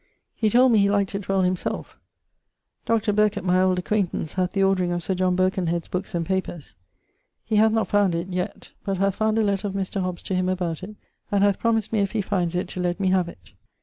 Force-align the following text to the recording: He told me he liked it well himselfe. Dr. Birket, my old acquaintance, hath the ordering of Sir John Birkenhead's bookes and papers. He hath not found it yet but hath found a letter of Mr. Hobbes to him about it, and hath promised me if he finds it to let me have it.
He 0.33 0.49
told 0.49 0.71
me 0.71 0.79
he 0.79 0.89
liked 0.89 1.13
it 1.13 1.29
well 1.29 1.43
himselfe. 1.43 1.95
Dr. 2.87 3.13
Birket, 3.13 3.43
my 3.43 3.61
old 3.61 3.77
acquaintance, 3.77 4.33
hath 4.33 4.53
the 4.53 4.63
ordering 4.63 4.91
of 4.91 5.03
Sir 5.03 5.13
John 5.13 5.35
Birkenhead's 5.35 5.87
bookes 5.87 6.15
and 6.15 6.25
papers. 6.25 6.73
He 7.45 7.57
hath 7.57 7.71
not 7.71 7.87
found 7.87 8.15
it 8.15 8.29
yet 8.29 8.71
but 8.83 8.97
hath 8.97 9.17
found 9.17 9.37
a 9.37 9.43
letter 9.43 9.67
of 9.67 9.75
Mr. 9.75 10.01
Hobbes 10.01 10.23
to 10.23 10.33
him 10.33 10.49
about 10.49 10.81
it, 10.81 10.95
and 11.31 11.43
hath 11.43 11.59
promised 11.59 11.93
me 11.93 11.99
if 11.99 12.13
he 12.13 12.23
finds 12.23 12.55
it 12.55 12.67
to 12.69 12.79
let 12.79 12.99
me 12.99 13.09
have 13.09 13.29
it. 13.29 13.51